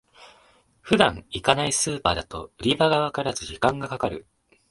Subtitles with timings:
[0.81, 4.25] 普段行かないスーパーだと売り場がわからず時間がかかる